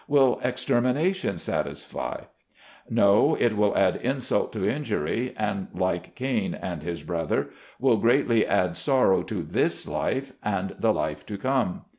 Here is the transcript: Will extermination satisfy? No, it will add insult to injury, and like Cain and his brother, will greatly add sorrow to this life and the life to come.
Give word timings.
Will 0.07 0.39
extermination 0.43 1.37
satisfy? 1.37 2.21
No, 2.89 3.35
it 3.39 3.55
will 3.55 3.77
add 3.77 3.97
insult 3.97 4.51
to 4.53 4.67
injury, 4.67 5.31
and 5.37 5.67
like 5.75 6.15
Cain 6.15 6.55
and 6.55 6.81
his 6.81 7.03
brother, 7.03 7.49
will 7.79 7.97
greatly 7.97 8.43
add 8.47 8.75
sorrow 8.75 9.21
to 9.21 9.43
this 9.43 9.87
life 9.87 10.33
and 10.43 10.75
the 10.79 10.91
life 10.91 11.23
to 11.27 11.37
come. 11.37 11.85